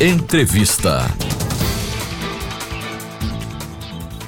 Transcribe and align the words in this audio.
Entrevista. 0.00 1.02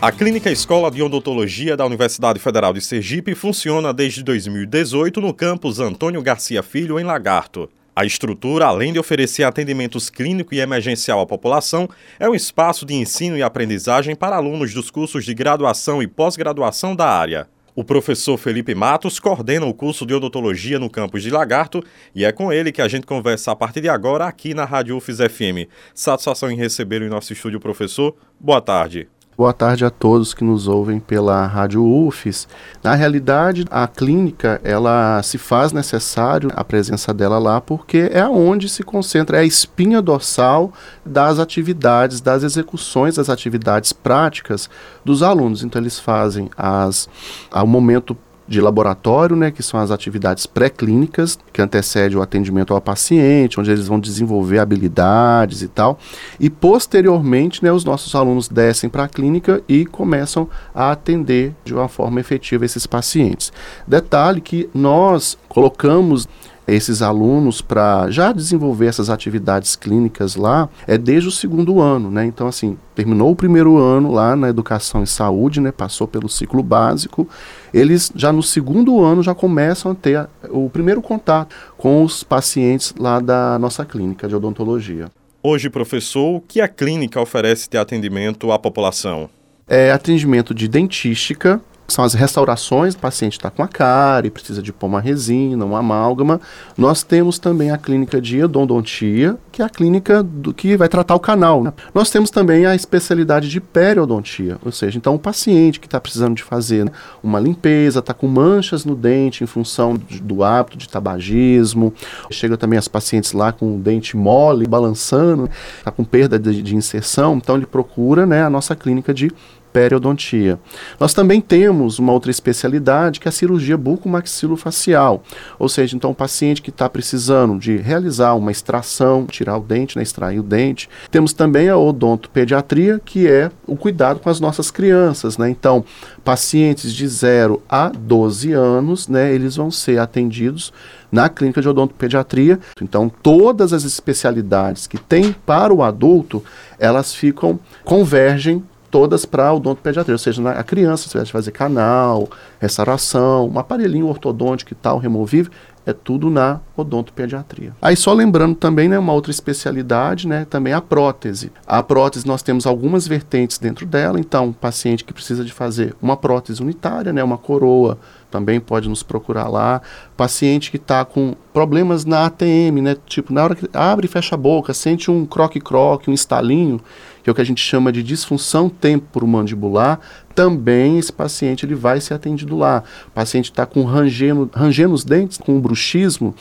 A 0.00 0.12
Clínica 0.12 0.48
Escola 0.48 0.92
de 0.92 1.02
Odontologia 1.02 1.76
da 1.76 1.84
Universidade 1.84 2.38
Federal 2.38 2.72
de 2.72 2.80
Sergipe 2.80 3.34
funciona 3.34 3.92
desde 3.92 4.22
2018 4.22 5.20
no 5.20 5.34
campus 5.34 5.80
Antônio 5.80 6.22
Garcia 6.22 6.62
Filho, 6.62 7.00
em 7.00 7.02
Lagarto. 7.02 7.68
A 7.96 8.04
estrutura, 8.04 8.66
além 8.66 8.92
de 8.92 9.00
oferecer 9.00 9.42
atendimentos 9.42 10.08
clínico 10.08 10.54
e 10.54 10.60
emergencial 10.60 11.20
à 11.20 11.26
população, 11.26 11.88
é 12.20 12.28
um 12.30 12.34
espaço 12.34 12.86
de 12.86 12.94
ensino 12.94 13.36
e 13.36 13.42
aprendizagem 13.42 14.14
para 14.14 14.36
alunos 14.36 14.72
dos 14.72 14.88
cursos 14.88 15.24
de 15.24 15.34
graduação 15.34 16.00
e 16.00 16.06
pós-graduação 16.06 16.94
da 16.94 17.08
área. 17.10 17.48
O 17.76 17.84
professor 17.84 18.38
Felipe 18.38 18.74
Matos 18.74 19.20
coordena 19.20 19.66
o 19.66 19.74
curso 19.74 20.06
de 20.06 20.14
odontologia 20.14 20.78
no 20.78 20.88
campus 20.88 21.22
de 21.22 21.28
Lagarto 21.28 21.84
e 22.14 22.24
é 22.24 22.32
com 22.32 22.50
ele 22.50 22.72
que 22.72 22.80
a 22.80 22.88
gente 22.88 23.06
conversa 23.06 23.52
a 23.52 23.56
partir 23.56 23.82
de 23.82 23.88
agora 23.90 24.24
aqui 24.24 24.54
na 24.54 24.64
Rádio 24.64 24.96
UFES 24.96 25.18
FM. 25.18 25.68
Satisfação 25.94 26.50
em 26.50 26.56
receber 26.56 27.02
em 27.02 27.10
nosso 27.10 27.34
estúdio, 27.34 27.60
professor. 27.60 28.16
Boa 28.40 28.62
tarde. 28.62 29.10
Boa 29.38 29.52
tarde 29.52 29.84
a 29.84 29.90
todos 29.90 30.32
que 30.32 30.42
nos 30.42 30.66
ouvem 30.66 30.98
pela 30.98 31.44
Rádio 31.46 31.84
UFES. 31.84 32.48
Na 32.82 32.94
realidade, 32.94 33.66
a 33.70 33.86
clínica, 33.86 34.58
ela 34.64 35.22
se 35.22 35.36
faz 35.36 35.72
necessário 35.72 36.50
a 36.56 36.64
presença 36.64 37.12
dela 37.12 37.38
lá 37.38 37.60
porque 37.60 38.08
é 38.14 38.26
onde 38.26 38.66
se 38.66 38.82
concentra, 38.82 39.36
é 39.36 39.40
a 39.40 39.44
espinha 39.44 40.00
dorsal 40.00 40.72
das 41.04 41.38
atividades, 41.38 42.22
das 42.22 42.44
execuções 42.44 43.16
das 43.16 43.28
atividades 43.28 43.92
práticas 43.92 44.70
dos 45.04 45.22
alunos. 45.22 45.62
Então 45.62 45.82
eles 45.82 45.98
fazem 45.98 46.48
as 46.56 47.06
ao 47.50 47.66
momento 47.66 48.16
de 48.48 48.60
laboratório, 48.60 49.34
né, 49.34 49.50
que 49.50 49.62
são 49.62 49.80
as 49.80 49.90
atividades 49.90 50.46
pré-clínicas, 50.46 51.38
que 51.52 51.60
antecede 51.60 52.16
o 52.16 52.22
atendimento 52.22 52.72
ao 52.72 52.80
paciente, 52.80 53.58
onde 53.58 53.70
eles 53.70 53.88
vão 53.88 53.98
desenvolver 53.98 54.58
habilidades 54.58 55.62
e 55.62 55.68
tal. 55.68 55.98
E 56.38 56.48
posteriormente, 56.48 57.62
né, 57.62 57.72
os 57.72 57.84
nossos 57.84 58.14
alunos 58.14 58.48
descem 58.48 58.88
para 58.88 59.04
a 59.04 59.08
clínica 59.08 59.62
e 59.68 59.84
começam 59.84 60.48
a 60.74 60.90
atender 60.90 61.54
de 61.64 61.74
uma 61.74 61.88
forma 61.88 62.20
efetiva 62.20 62.64
esses 62.64 62.86
pacientes. 62.86 63.52
Detalhe 63.86 64.40
que 64.40 64.68
nós 64.74 65.36
colocamos 65.48 66.28
esses 66.66 67.00
alunos 67.00 67.60
para 67.60 68.10
já 68.10 68.32
desenvolver 68.32 68.86
essas 68.86 69.08
atividades 69.08 69.76
clínicas 69.76 70.34
lá 70.34 70.68
é 70.86 70.98
desde 70.98 71.28
o 71.28 71.32
segundo 71.32 71.80
ano, 71.80 72.10
né? 72.10 72.26
Então 72.26 72.48
assim, 72.48 72.76
terminou 72.94 73.30
o 73.30 73.36
primeiro 73.36 73.78
ano 73.78 74.10
lá 74.10 74.34
na 74.34 74.48
educação 74.48 75.02
e 75.02 75.06
saúde, 75.06 75.60
né? 75.60 75.70
Passou 75.70 76.08
pelo 76.08 76.28
ciclo 76.28 76.62
básico, 76.62 77.28
eles 77.76 78.10
já 78.16 78.32
no 78.32 78.42
segundo 78.42 79.02
ano 79.04 79.22
já 79.22 79.34
começam 79.34 79.92
a 79.92 79.94
ter 79.94 80.16
a, 80.16 80.28
o 80.48 80.70
primeiro 80.70 81.02
contato 81.02 81.54
com 81.76 82.02
os 82.02 82.22
pacientes 82.22 82.94
lá 82.98 83.20
da 83.20 83.58
nossa 83.58 83.84
clínica 83.84 84.26
de 84.26 84.34
odontologia. 84.34 85.10
Hoje, 85.42 85.68
professor, 85.68 86.36
o 86.36 86.40
que 86.40 86.60
a 86.60 86.66
clínica 86.66 87.20
oferece 87.20 87.68
de 87.68 87.76
atendimento 87.76 88.50
à 88.50 88.58
população? 88.58 89.28
É 89.68 89.92
atendimento 89.92 90.54
de 90.54 90.66
dentística, 90.66 91.60
são 91.88 92.04
as 92.04 92.14
restaurações, 92.14 92.94
o 92.94 92.98
paciente 92.98 93.34
está 93.34 93.50
com 93.50 93.62
a 93.62 93.68
cárie, 93.68 94.30
precisa 94.30 94.62
de 94.62 94.72
pôr 94.72 94.86
uma 94.86 95.00
resina, 95.00 95.64
uma 95.64 95.78
amálgama. 95.78 96.40
Nós 96.76 97.02
temos 97.02 97.38
também 97.38 97.70
a 97.70 97.78
clínica 97.78 98.20
de 98.20 98.40
endodontia, 98.40 99.36
que 99.52 99.62
é 99.62 99.64
a 99.64 99.68
clínica 99.68 100.22
do 100.22 100.52
que 100.52 100.76
vai 100.76 100.88
tratar 100.88 101.14
o 101.14 101.20
canal. 101.20 101.62
Né? 101.62 101.72
Nós 101.94 102.10
temos 102.10 102.30
também 102.30 102.66
a 102.66 102.74
especialidade 102.74 103.48
de 103.48 103.60
periodontia, 103.60 104.58
ou 104.64 104.72
seja, 104.72 104.98
então 104.98 105.14
o 105.14 105.18
paciente 105.18 105.78
que 105.78 105.86
está 105.86 106.00
precisando 106.00 106.34
de 106.34 106.42
fazer 106.42 106.84
né, 106.84 106.90
uma 107.22 107.38
limpeza, 107.38 108.00
está 108.00 108.12
com 108.12 108.26
manchas 108.26 108.84
no 108.84 108.96
dente 108.96 109.44
em 109.44 109.46
função 109.46 109.94
do, 109.94 110.20
do 110.20 110.44
hábito 110.44 110.76
de 110.76 110.88
tabagismo. 110.88 111.92
Chega 112.30 112.56
também 112.56 112.78
as 112.78 112.88
pacientes 112.88 113.32
lá 113.32 113.52
com 113.52 113.76
o 113.76 113.78
dente 113.78 114.16
mole, 114.16 114.66
balançando, 114.66 115.48
está 115.78 115.90
com 115.90 116.04
perda 116.04 116.38
de, 116.38 116.62
de 116.62 116.74
inserção, 116.74 117.36
então 117.36 117.56
ele 117.56 117.66
procura 117.66 118.26
né, 118.26 118.42
a 118.42 118.50
nossa 118.50 118.74
clínica 118.74 119.14
de 119.14 119.30
periodontia. 119.76 120.58
Nós 120.98 121.12
também 121.12 121.38
temos 121.38 121.98
uma 121.98 122.10
outra 122.10 122.30
especialidade 122.30 123.20
que 123.20 123.28
é 123.28 123.30
a 123.30 123.32
cirurgia 123.32 123.76
bucomaxilofacial, 123.76 125.22
ou 125.58 125.68
seja, 125.68 125.94
então 125.94 126.12
o 126.12 126.14
paciente 126.14 126.62
que 126.62 126.70
está 126.70 126.88
precisando 126.88 127.58
de 127.58 127.76
realizar 127.76 128.32
uma 128.36 128.50
extração, 128.50 129.26
tirar 129.26 129.58
o 129.58 129.60
dente, 129.60 129.98
né, 129.98 130.02
extrair 130.02 130.40
o 130.40 130.42
dente. 130.42 130.88
Temos 131.10 131.34
também 131.34 131.68
a 131.68 131.76
odontopediatria, 131.76 132.98
que 133.04 133.28
é 133.28 133.50
o 133.66 133.76
cuidado 133.76 134.18
com 134.18 134.30
as 134.30 134.40
nossas 134.40 134.70
crianças, 134.70 135.36
né? 135.36 135.50
Então, 135.50 135.84
pacientes 136.24 136.94
de 136.94 137.06
0 137.06 137.62
a 137.68 137.90
12 137.90 138.52
anos, 138.52 139.08
né, 139.08 139.30
eles 139.30 139.56
vão 139.56 139.70
ser 139.70 139.98
atendidos 139.98 140.72
na 141.12 141.28
clínica 141.28 141.60
de 141.60 141.68
odontopediatria. 141.68 142.58
Então, 142.80 143.10
todas 143.22 143.74
as 143.74 143.84
especialidades 143.84 144.86
que 144.86 144.96
tem 144.96 145.34
para 145.44 145.72
o 145.72 145.82
adulto, 145.82 146.42
elas 146.78 147.14
ficam 147.14 147.60
convergem 147.84 148.64
todas 148.96 149.26
para 149.26 149.52
odontopediatria, 149.52 150.14
ou 150.14 150.18
seja, 150.18 150.50
a 150.50 150.64
criança, 150.64 151.06
se 151.06 151.14
vai 151.14 151.26
fazer 151.26 151.50
canal, 151.50 152.26
restauração, 152.58 153.46
um 153.46 153.58
aparelhinho 153.58 154.06
ortodôntico 154.06 154.72
e 154.72 154.74
tal, 154.74 154.96
removível, 154.96 155.52
é 155.84 155.92
tudo 155.92 156.30
na 156.30 156.60
odontopediatria. 156.74 157.76
Aí 157.80 157.94
só 157.94 158.14
lembrando 158.14 158.54
também, 158.54 158.88
né, 158.88 158.98
uma 158.98 159.12
outra 159.12 159.30
especialidade, 159.30 160.26
né, 160.26 160.46
também 160.48 160.72
a 160.72 160.80
prótese. 160.80 161.52
A 161.66 161.82
prótese 161.82 162.26
nós 162.26 162.42
temos 162.42 162.66
algumas 162.66 163.06
vertentes 163.06 163.58
dentro 163.58 163.84
dela, 163.84 164.18
então, 164.18 164.50
paciente 164.50 165.04
que 165.04 165.12
precisa 165.12 165.44
de 165.44 165.52
fazer 165.52 165.94
uma 166.00 166.16
prótese 166.16 166.62
unitária, 166.62 167.12
né, 167.12 167.22
uma 167.22 167.36
coroa, 167.36 167.98
também 168.30 168.58
pode 168.58 168.88
nos 168.88 169.02
procurar 169.02 169.48
lá. 169.48 169.80
Paciente 170.16 170.70
que 170.70 170.76
está 170.78 171.04
com 171.04 171.36
problemas 171.52 172.04
na 172.06 172.26
ATM, 172.26 172.80
né, 172.82 172.96
tipo, 173.06 173.32
na 173.32 173.44
hora 173.44 173.54
que 173.54 173.68
abre 173.74 174.06
e 174.06 174.08
fecha 174.08 174.34
a 174.34 174.38
boca, 174.38 174.74
sente 174.74 175.10
um 175.10 175.26
croque-croque, 175.26 176.10
um 176.10 176.14
estalinho, 176.14 176.80
que 177.26 177.30
é 177.30 177.32
o 177.32 177.34
que 177.34 177.40
a 177.40 177.44
gente 177.44 177.60
chama 177.60 177.90
de 177.90 178.04
disfunção 178.04 178.68
temporomandibular, 178.68 179.98
também 180.32 180.96
esse 180.96 181.12
paciente 181.12 181.66
ele 181.66 181.74
vai 181.74 182.00
ser 182.00 182.14
atendido 182.14 182.56
lá. 182.56 182.84
O 183.08 183.10
paciente 183.10 183.46
está 183.46 183.66
com 183.66 183.82
rangendo, 183.82 184.48
rangendo 184.54 184.94
os 184.94 185.04
dentes, 185.04 185.36
com 185.36 185.60
bruxismo, 185.60 186.36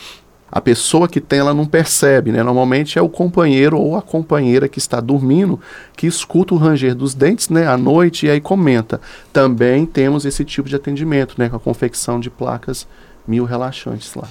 a 0.52 0.62
pessoa 0.62 1.08
que 1.08 1.20
tem, 1.20 1.40
ela 1.40 1.56
não 1.56 1.66
percebe, 1.66 2.32
né? 2.32 2.44
Normalmente 2.44 3.00
é 3.00 3.02
o 3.02 3.10
companheiro 3.10 3.80
ou 3.80 3.96
a 3.96 4.02
companheira 4.02 4.70
que 4.70 4.78
está 4.78 5.02
dormindo 5.02 5.60
que 5.98 6.06
escuta 6.06 6.54
o 6.54 6.58
ranger 6.58 6.94
dos 6.94 7.16
dentes, 7.16 7.50
né, 7.50 7.66
à 7.66 7.76
noite 7.76 8.28
e 8.28 8.30
aí 8.30 8.40
comenta. 8.40 9.02
Também 9.34 9.88
temos 9.88 10.24
esse 10.24 10.46
tipo 10.46 10.70
de 10.70 10.76
atendimento, 10.76 11.34
né, 11.36 11.50
com 11.50 11.56
a 11.56 11.60
confecção 11.60 12.20
de 12.20 12.30
placas 12.30 12.88
mil 13.28 13.44
relaxantes 13.44 14.14
lá. 14.14 14.30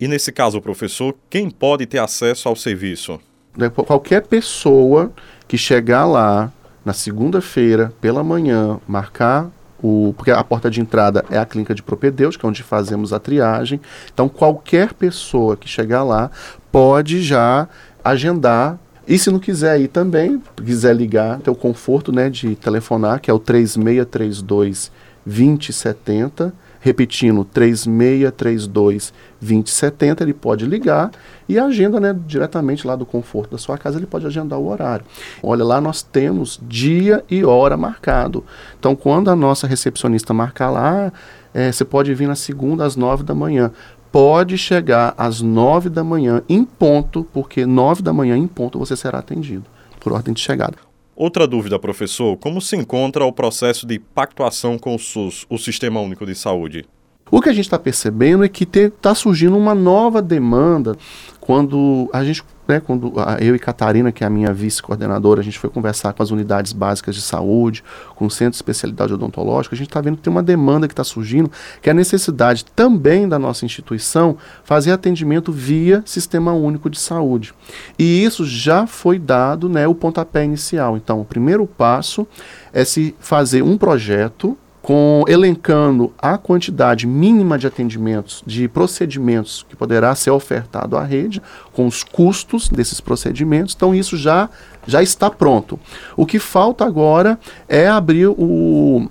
E 0.00 0.06
nesse 0.06 0.30
caso, 0.30 0.60
professor, 0.60 1.16
quem 1.28 1.50
pode 1.50 1.84
ter 1.84 1.98
acesso 1.98 2.48
ao 2.48 2.54
serviço? 2.54 3.18
Né, 3.56 3.68
qualquer 3.68 4.22
pessoa 4.22 5.12
que 5.48 5.56
chegar 5.56 6.04
lá 6.06 6.52
na 6.84 6.92
segunda-feira 6.92 7.92
pela 8.00 8.22
manhã, 8.22 8.78
marcar 8.86 9.50
o, 9.82 10.14
porque 10.16 10.30
a 10.30 10.42
porta 10.42 10.70
de 10.70 10.80
entrada 10.80 11.24
é 11.30 11.38
a 11.38 11.44
clínica 11.44 11.74
de 11.74 11.82
propedêutica, 11.82 12.46
onde 12.46 12.62
fazemos 12.62 13.12
a 13.12 13.18
triagem. 13.18 13.80
Então, 14.12 14.28
qualquer 14.28 14.92
pessoa 14.92 15.56
que 15.56 15.68
chegar 15.68 16.02
lá 16.02 16.30
pode 16.72 17.22
já 17.22 17.68
agendar. 18.04 18.78
E 19.06 19.18
se 19.18 19.30
não 19.30 19.38
quiser 19.38 19.80
ir 19.80 19.88
também, 19.88 20.42
quiser 20.64 20.94
ligar, 20.94 21.38
ter 21.40 21.50
o 21.50 21.54
conforto 21.54 22.10
né, 22.10 22.28
de 22.28 22.56
telefonar, 22.56 23.20
que 23.20 23.30
é 23.30 23.34
o 23.34 23.38
3632 23.38 24.90
2070 25.24 26.52
repetindo 26.86 27.44
3632 27.44 29.12
2070, 29.40 30.22
ele 30.22 30.32
pode 30.32 30.64
ligar 30.64 31.10
e 31.48 31.58
agenda 31.58 31.98
né, 31.98 32.16
diretamente 32.26 32.86
lá 32.86 32.94
do 32.94 33.04
conforto 33.04 33.50
da 33.50 33.58
sua 33.58 33.76
casa, 33.76 33.98
ele 33.98 34.06
pode 34.06 34.24
agendar 34.24 34.56
o 34.56 34.68
horário. 34.68 35.04
Olha, 35.42 35.64
lá 35.64 35.80
nós 35.80 36.04
temos 36.04 36.60
dia 36.62 37.24
e 37.28 37.44
hora 37.44 37.76
marcado. 37.76 38.44
Então, 38.78 38.94
quando 38.94 39.28
a 39.30 39.34
nossa 39.34 39.66
recepcionista 39.66 40.32
marcar 40.32 40.70
lá, 40.70 41.12
é, 41.52 41.72
você 41.72 41.84
pode 41.84 42.14
vir 42.14 42.28
na 42.28 42.36
segunda 42.36 42.84
às 42.84 42.94
nove 42.94 43.24
da 43.24 43.34
manhã. 43.34 43.72
Pode 44.12 44.56
chegar 44.56 45.12
às 45.18 45.40
nove 45.40 45.90
da 45.90 46.04
manhã 46.04 46.40
em 46.48 46.64
ponto, 46.64 47.26
porque 47.32 47.66
nove 47.66 48.00
da 48.00 48.12
manhã 48.12 48.36
em 48.36 48.46
ponto 48.46 48.78
você 48.78 48.96
será 48.96 49.18
atendido 49.18 49.64
por 49.98 50.12
ordem 50.12 50.32
de 50.32 50.40
chegada. 50.40 50.76
Outra 51.16 51.46
dúvida, 51.46 51.78
professor: 51.78 52.36
como 52.36 52.60
se 52.60 52.76
encontra 52.76 53.24
o 53.24 53.32
processo 53.32 53.86
de 53.86 53.98
pactuação 53.98 54.78
com 54.78 54.94
o 54.94 54.98
SUS, 54.98 55.46
o 55.48 55.56
Sistema 55.56 55.98
Único 55.98 56.26
de 56.26 56.34
Saúde? 56.34 56.84
O 57.30 57.40
que 57.40 57.48
a 57.48 57.52
gente 57.52 57.64
está 57.64 57.78
percebendo 57.78 58.44
é 58.44 58.48
que 58.48 58.64
está 58.64 59.14
surgindo 59.14 59.56
uma 59.56 59.74
nova 59.74 60.20
demanda 60.20 60.94
quando 61.40 62.08
a 62.12 62.22
gente 62.22 62.44
né, 62.66 62.80
quando 62.80 63.12
eu 63.40 63.54
e 63.54 63.58
Catarina, 63.58 64.10
que 64.10 64.24
é 64.24 64.26
a 64.26 64.30
minha 64.30 64.52
vice-coordenadora, 64.52 65.40
a 65.40 65.44
gente 65.44 65.58
foi 65.58 65.70
conversar 65.70 66.12
com 66.12 66.22
as 66.22 66.30
unidades 66.30 66.72
básicas 66.72 67.14
de 67.14 67.22
saúde, 67.22 67.82
com 68.14 68.26
o 68.26 68.30
centro 68.30 68.52
de 68.52 68.56
especialidade 68.56 69.12
odontológica, 69.12 69.74
a 69.74 69.78
gente 69.78 69.88
está 69.88 70.00
vendo 70.00 70.16
que 70.16 70.22
tem 70.22 70.30
uma 70.30 70.42
demanda 70.42 70.86
que 70.86 70.92
está 70.92 71.04
surgindo, 71.04 71.50
que 71.80 71.88
é 71.88 71.92
a 71.92 71.94
necessidade 71.94 72.64
também 72.64 73.28
da 73.28 73.38
nossa 73.38 73.64
instituição 73.64 74.36
fazer 74.64 74.92
atendimento 74.92 75.52
via 75.52 76.02
Sistema 76.04 76.52
Único 76.52 76.90
de 76.90 76.98
Saúde. 76.98 77.54
E 77.98 78.24
isso 78.24 78.44
já 78.44 78.86
foi 78.86 79.18
dado 79.18 79.68
né, 79.68 79.86
o 79.86 79.94
pontapé 79.94 80.44
inicial. 80.44 80.96
Então, 80.96 81.20
o 81.20 81.24
primeiro 81.24 81.66
passo 81.66 82.26
é 82.72 82.84
se 82.84 83.14
fazer 83.18 83.62
um 83.62 83.78
projeto 83.78 84.56
com 84.86 85.24
elencando 85.26 86.12
a 86.16 86.38
quantidade 86.38 87.08
mínima 87.08 87.58
de 87.58 87.66
atendimentos, 87.66 88.40
de 88.46 88.68
procedimentos 88.68 89.66
que 89.68 89.74
poderá 89.74 90.14
ser 90.14 90.30
ofertado 90.30 90.96
à 90.96 91.02
rede, 91.02 91.42
com 91.72 91.88
os 91.88 92.04
custos 92.04 92.68
desses 92.68 93.00
procedimentos. 93.00 93.74
Então 93.74 93.92
isso 93.92 94.16
já 94.16 94.48
já 94.86 95.02
está 95.02 95.28
pronto. 95.28 95.76
O 96.16 96.24
que 96.24 96.38
falta 96.38 96.84
agora 96.84 97.36
é 97.68 97.88
abrir 97.88 98.28
o 98.28 99.10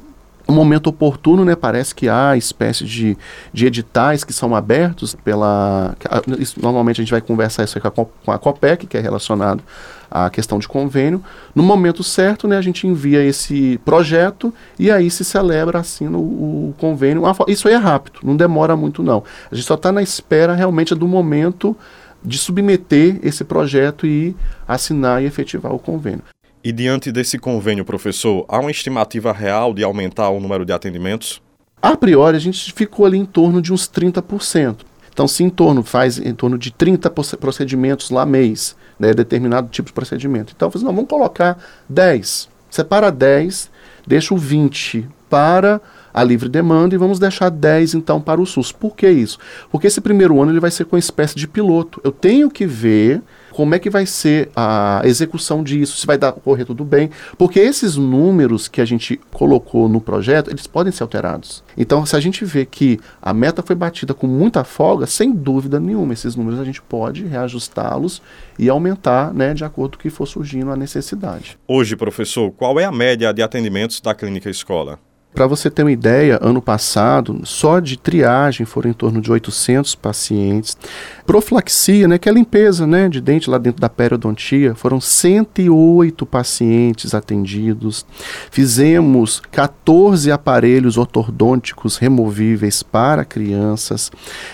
momento 0.55 0.87
oportuno, 0.87 1.45
né? 1.45 1.55
Parece 1.55 1.93
que 1.93 2.09
há 2.09 2.35
espécie 2.35 2.83
de, 2.83 3.17
de 3.53 3.65
editais 3.65 4.23
que 4.23 4.33
são 4.33 4.55
abertos 4.55 5.13
pela. 5.13 5.95
Isso, 6.39 6.59
normalmente 6.61 7.01
a 7.01 7.03
gente 7.03 7.11
vai 7.11 7.21
conversar 7.21 7.63
isso 7.63 7.79
com 7.79 8.01
a, 8.01 8.05
com 8.05 8.31
a 8.31 8.39
COPEC, 8.39 8.87
que 8.87 8.97
é 8.97 8.99
relacionado 8.99 9.61
à 10.09 10.29
questão 10.29 10.57
de 10.57 10.67
convênio. 10.67 11.23
No 11.53 11.61
momento 11.61 12.03
certo, 12.03 12.47
né, 12.47 12.57
a 12.57 12.61
gente 12.61 12.87
envia 12.87 13.23
esse 13.23 13.79
projeto 13.85 14.53
e 14.79 14.89
aí 14.89 15.11
se 15.11 15.23
celebra, 15.23 15.79
assina 15.79 16.17
o, 16.17 16.69
o 16.69 16.75
convênio. 16.77 17.23
Isso 17.47 17.67
aí 17.67 17.73
é 17.73 17.77
rápido, 17.77 18.19
não 18.23 18.35
demora 18.35 18.75
muito, 18.75 19.03
não. 19.03 19.23
A 19.51 19.55
gente 19.55 19.67
só 19.67 19.75
está 19.75 19.91
na 19.91 20.01
espera 20.01 20.53
realmente 20.53 20.95
do 20.95 21.07
momento 21.07 21.75
de 22.23 22.37
submeter 22.37 23.19
esse 23.21 23.43
projeto 23.43 24.07
e 24.07 24.35
assinar 24.67 25.21
e 25.21 25.25
efetivar 25.25 25.73
o 25.73 25.79
convênio. 25.79 26.23
E 26.65 26.71
diante 26.71 27.11
desse 27.11 27.37
convênio, 27.37 27.85
professor, 27.85 28.43
há 28.49 28.57
uma 28.57 28.71
estimativa 28.71 29.31
real 29.31 29.71
de 29.71 29.83
aumentar 29.83 30.29
o 30.29 30.39
número 30.39 30.65
de 30.65 30.73
atendimentos? 30.73 31.39
A 31.79 31.95
priori, 31.95 32.35
a 32.35 32.39
gente 32.39 32.73
ficou 32.73 33.05
ali 33.05 33.19
em 33.19 33.23
torno 33.23 33.61
de 33.61 33.71
uns 33.71 33.87
30%. 33.87 34.77
Então, 35.13 35.27
se 35.27 35.43
em 35.43 35.49
torno, 35.51 35.83
faz 35.83 36.17
em 36.17 36.33
torno 36.33 36.57
de 36.57 36.71
30 36.71 37.11
procedimentos 37.39 38.09
lá 38.09 38.25
mês, 38.25 38.75
né, 38.97 39.13
determinado 39.13 39.69
tipo 39.69 39.89
de 39.89 39.93
procedimento. 39.93 40.53
Então, 40.55 40.71
não, 40.77 40.91
vamos 40.91 41.07
colocar 41.07 41.55
10. 41.87 42.49
Separa 42.67 43.11
10, 43.11 43.69
deixa 44.07 44.33
o 44.33 44.37
20 44.37 45.07
para 45.29 45.79
a 46.15 46.23
livre 46.23 46.47
demanda 46.47 46.95
e 46.95 46.97
vamos 46.97 47.19
deixar 47.19 47.49
10 47.49 47.93
então 47.93 48.21
para 48.21 48.39
o 48.39 48.45
SUS. 48.45 48.71
Por 48.71 48.95
que 48.95 49.09
isso? 49.09 49.37
Porque 49.69 49.87
esse 49.87 49.99
primeiro 49.99 50.41
ano 50.41 50.53
ele 50.53 50.61
vai 50.61 50.71
ser 50.71 50.85
com 50.85 50.95
uma 50.95 50.99
espécie 50.99 51.35
de 51.35 51.45
piloto. 51.45 51.99
Eu 52.05 52.11
tenho 52.11 52.49
que 52.49 52.65
ver 52.65 53.21
como 53.51 53.75
é 53.75 53.79
que 53.79 53.89
vai 53.89 54.05
ser 54.05 54.49
a 54.55 55.01
execução 55.05 55.63
disso, 55.63 55.97
se 55.97 56.05
vai 56.05 56.17
dar, 56.17 56.31
correr 56.31 56.65
tudo 56.65 56.83
bem, 56.83 57.09
porque 57.37 57.59
esses 57.59 57.95
números 57.95 58.67
que 58.67 58.81
a 58.81 58.85
gente 58.85 59.19
colocou 59.31 59.87
no 59.87 60.01
projeto, 60.01 60.49
eles 60.49 60.67
podem 60.67 60.91
ser 60.91 61.03
alterados. 61.03 61.63
Então, 61.77 62.05
se 62.05 62.17
a 62.17 62.19
gente 62.19 62.43
vê 62.43 62.65
que 62.65 62.99
a 63.21 63.33
meta 63.33 63.63
foi 63.63 63.75
batida 63.75 64.13
com 64.13 64.27
muita 64.27 64.65
folga, 64.65 65.05
sem 65.05 65.31
dúvida 65.31 65.79
nenhuma, 65.79 66.11
esses 66.11 66.35
números 66.35 66.59
a 66.59 66.65
gente 66.65 66.81
pode 66.81 67.25
reajustá-los 67.25 68.21
e 68.59 68.69
aumentar, 68.69 69.33
né, 69.33 69.53
de 69.53 69.63
acordo 69.63 69.97
com 69.97 70.01
o 70.01 70.03
que 70.03 70.09
for 70.09 70.25
surgindo 70.25 70.71
a 70.71 70.75
necessidade. 70.75 71.57
Hoje, 71.65 71.95
professor, 71.95 72.51
qual 72.51 72.77
é 72.77 72.83
a 72.83 72.91
média 72.91 73.33
de 73.33 73.41
atendimentos 73.41 74.01
da 74.01 74.13
clínica 74.13 74.49
escola? 74.49 74.99
Para 75.35 75.47
você 75.47 75.69
ter 75.69 75.83
uma 75.83 75.91
ideia, 75.91 76.39
ano 76.41 76.61
passado, 76.61 77.41
só 77.43 77.81
de 77.81 77.97
triagem 77.97 78.65
foram 78.65 78.89
em 78.89 78.93
torno 78.93 79.19
de 79.19 79.29
800 79.29 79.93
pacientes. 79.93 80.77
Profilaxia, 81.25 82.07
né, 82.07 82.17
que 82.17 82.29
é 82.29 82.31
a 82.31 82.35
limpeza 82.35 82.87
né, 82.87 83.09
de 83.09 83.19
dente 83.19 83.49
lá 83.49 83.57
dentro 83.57 83.81
da 83.81 83.89
periodontia, 83.89 84.73
foram 84.75 85.01
108 85.01 86.25
pacientes 86.25 87.13
atendidos. 87.13 88.05
Fizemos 88.49 89.41
14 89.51 90.31
aparelhos 90.31 90.97
ortodônticos 90.97 91.97
removíveis 91.97 92.81
para 92.81 93.25
crianças. 93.25 94.09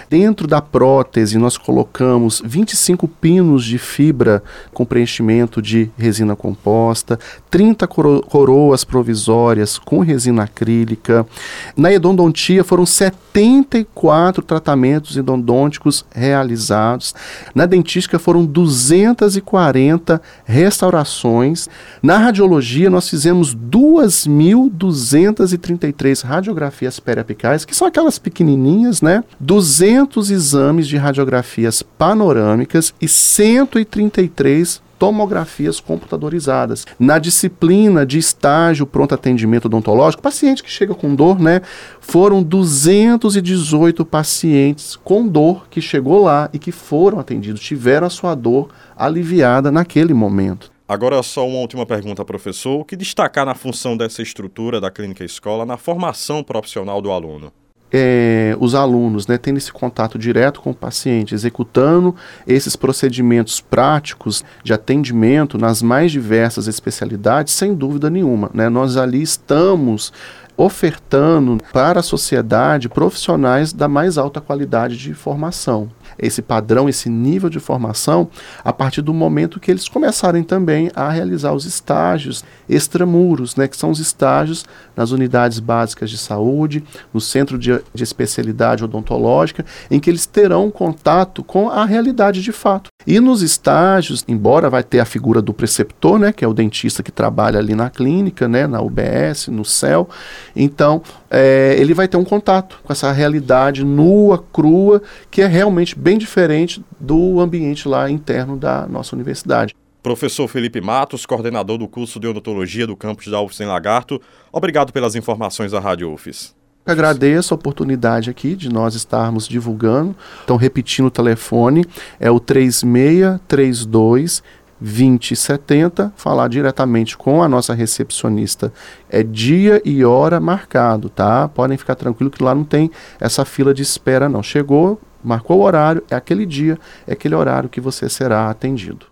Dentro 0.10 0.48
da 0.48 0.63
prótese, 0.63 1.38
nós 1.38 1.60
colocamos 1.60 2.42
25 2.44 3.07
pinos 3.07 3.66
de 3.66 3.78
fibra 3.78 4.42
com 4.74 4.83
preenchimento 4.83 5.62
de 5.62 5.92
resina 5.95 6.36
composta, 6.36 7.19
30 7.51 7.86
coro 7.86 8.24
coroas 8.28 8.83
provisórias 8.83 9.78
com 9.78 10.00
resina 10.00 10.44
acrílica 10.44 10.70
acrílica. 10.71 11.27
Na 11.75 11.94
endodontia 11.94 12.63
foram 12.63 12.85
74 12.85 14.41
tratamentos 14.41 15.18
endodônticos 15.18 16.06
realizados. 16.12 17.13
Na 17.53 17.65
dentística 17.65 18.18
foram 18.18 18.45
240 18.45 20.21
restaurações. 20.45 21.68
Na 22.01 22.18
radiologia 22.18 22.89
nós 22.89 23.09
fizemos 23.09 23.53
2.233 23.56 26.23
radiografias 26.23 26.97
periapicais, 27.00 27.65
que 27.65 27.75
são 27.75 27.88
aquelas 27.88 28.18
pequenininhas, 28.18 29.01
né? 29.01 29.25
200 29.39 30.31
exames 30.31 30.88
de 30.88 30.95
radiografias 30.97 31.83
panorâmicas 31.83 32.94
e 33.01 33.07
133 33.07 34.81
tomografias 35.01 35.80
computadorizadas. 35.80 36.86
Na 37.00 37.18
disciplina 37.18 38.06
de 38.06 38.19
estágio 38.19 38.86
pronto 38.86 39.15
atendimento 39.15 39.65
odontológico, 39.65 40.21
paciente 40.21 40.62
que 40.62 40.69
chega 40.69 40.94
com 40.94 41.15
dor, 41.15 41.39
né? 41.39 41.62
Foram 42.00 42.44
218 42.44 44.06
pacientes 44.06 44.95
com 44.95 45.27
dor 45.27 45.68
que 45.71 45.81
chegou 45.81 46.21
lá 46.21 46.51
e 46.53 46.59
que 46.59 46.71
foram 46.71 47.18
atendidos, 47.18 47.62
tiveram 47.62 48.06
a 48.06 48.12
sua 48.12 48.36
dor 48.36 48.69
aliviada 48.95 49.71
naquele 49.71 50.13
momento. 50.13 50.71
Agora, 50.88 51.24
só 51.24 51.47
uma 51.47 51.57
última 51.57 51.83
pergunta, 51.83 52.24
professor. 52.24 52.81
O 52.81 52.86
que 52.86 52.95
destacar 52.95 53.44
na 53.44 53.56
função 53.56 53.97
dessa 53.97 54.21
estrutura 54.21 54.80
da 54.80 54.92
clínica 54.92 55.24
escola 55.24 55.65
na 55.65 55.77
formação 55.77 56.44
profissional 56.44 57.01
do 57.01 57.12
aluno? 57.12 57.51
É, 57.91 58.55
os 58.59 58.73
alunos 58.73 59.27
né, 59.27 59.38
tendo 59.38 59.57
esse 59.57 59.71
contato 59.71 60.17
direto 60.17 60.61
com 60.61 60.71
o 60.71 60.75
paciente, 60.75 61.33
executando 61.33 62.15
esses 62.47 62.75
procedimentos 62.75 63.59
práticos 63.59 64.43
de 64.63 64.73
atendimento 64.73 65.57
nas 65.57 65.81
mais 65.81 66.11
diversas 66.11 66.67
especialidades, 66.67 67.53
sem 67.53 67.73
dúvida 67.73 68.09
nenhuma. 68.09 68.49
Né, 68.53 68.69
nós 68.69 68.97
ali 68.97 69.21
estamos 69.21 70.13
ofertando 70.57 71.57
para 71.71 72.00
a 72.00 72.03
sociedade 72.03 72.89
profissionais 72.89 73.74
da 73.74 73.88
mais 73.88 74.18
alta 74.18 74.42
qualidade 74.42 74.98
de 74.98 75.13
formação 75.13 75.89
esse 76.18 76.42
padrão, 76.42 76.88
esse 76.88 77.09
nível 77.09 77.50
de 77.50 77.59
formação, 77.59 78.30
a 78.63 78.71
partir 78.71 79.01
do 79.01 79.13
momento 79.13 79.59
que 79.59 79.71
eles 79.71 79.88
começarem 79.88 80.44
também 80.44 80.92
a 80.95 81.09
realizar 81.09 81.53
os 81.53 81.65
estágios 81.65 82.44
extramuros, 82.69 83.56
né, 83.56 83.68
que 83.68 83.77
são 83.77 83.89
os 83.89 84.00
estágios 84.00 84.65
nas 84.95 85.12
unidades 85.12 85.59
básicas 85.59 86.09
de 86.09 86.18
saúde, 86.18 86.83
no 87.13 87.19
centro 87.19 87.57
de, 87.57 87.80
de 87.94 88.04
especialidade 88.04 88.83
odontológica, 88.83 89.65
em 89.89 90.00
que 90.00 90.09
eles 90.09 90.25
terão 90.25 90.69
contato 90.69 91.44
com 91.44 91.69
a 91.69 91.86
realidade 91.86 92.42
de 92.42 92.51
fato. 92.51 92.89
E 93.06 93.19
nos 93.19 93.42
estágios, 93.42 94.24
embora 94.27 94.69
vai 94.69 94.83
ter 94.83 95.00
a 95.00 95.06
figura 95.06 95.42
do 95.42 95.54
preceptor, 95.54 96.19
né, 96.19 96.31
que 96.31 96.45
é 96.45 96.47
o 96.47 96.54
dentista 96.54 97.01
que 97.01 97.12
trabalha 97.12 97.59
ali 97.59 97.74
na 97.74 97.89
clínica, 97.89 98.47
né, 98.47 98.68
na 98.68 98.81
UBS, 98.81 99.47
no 99.47 99.65
CEL, 99.65 100.07
então 100.55 101.01
é, 101.29 101.75
ele 101.77 101.93
vai 101.93 102.07
ter 102.07 102.17
um 102.17 102.23
contato 102.23 102.79
com 102.83 102.91
essa 102.91 103.11
realidade 103.11 103.83
nua, 103.83 104.43
crua, 104.51 105.01
que 105.29 105.41
é 105.41 105.47
realmente 105.47 105.97
bem 105.97 106.17
diferente 106.17 106.83
do 106.99 107.39
ambiente 107.39 107.88
lá 107.88 108.09
interno 108.09 108.57
da 108.57 108.88
nossa 108.88 109.15
universidade. 109.15 109.75
Professor 110.03 110.47
Felipe 110.47 110.81
Matos, 110.81 111.27
coordenador 111.27 111.77
do 111.77 111.87
curso 111.87 112.19
de 112.19 112.27
odontologia 112.27 112.87
do 112.87 112.95
campus 112.95 113.27
da 113.27 113.39
UFS 113.39 113.61
em 113.61 113.68
Lagarto, 113.68 114.19
obrigado 114.51 114.92
pelas 114.92 115.16
informações 115.16 115.71
da 115.71 115.80
Rádio 115.80 116.11
UFS. 116.11 116.56
Agradeço 116.83 117.54
a 117.54 117.56
oportunidade 117.56 118.31
aqui 118.31 118.56
de 118.56 118.68
nós 118.68 118.95
estarmos 118.95 119.47
divulgando. 119.47 120.16
Então, 120.44 120.57
repetindo 120.57 121.06
o 121.06 121.11
telefone, 121.11 121.85
é 122.19 122.31
o 122.31 122.39
3632 122.39 124.42
2070, 124.81 126.11
falar 126.16 126.47
diretamente 126.47 127.16
com 127.16 127.44
a 127.44 127.47
nossa 127.47 127.73
recepcionista. 127.73 128.73
É 129.07 129.21
dia 129.21 129.81
e 129.85 130.04
hora 130.04 130.40
marcado, 130.40 131.07
tá? 131.07 131.47
Podem 131.47 131.78
ficar 131.78 131.95
tranquilo 131.95 132.31
que 132.31 132.44
lá 132.44 132.56
não 132.56 132.64
tem 132.64 132.90
essa 133.19 133.45
fila 133.45 133.73
de 133.73 133.83
espera 133.83 134.28
não. 134.28 134.42
Chegou, 134.42 135.00
marcou 135.23 135.59
o 135.59 135.64
horário, 135.64 136.04
é 136.09 136.16
aquele 136.16 136.45
dia, 136.45 136.80
é 137.06 137.14
aquele 137.14 137.35
horário 137.35 137.69
que 137.69 137.80
você 137.80 138.09
será 138.09 138.50
atendido. 138.50 139.10